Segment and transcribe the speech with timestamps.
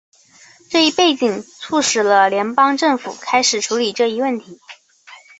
[0.71, 4.57] 这一背景促使了联邦政府开始处理这一问题。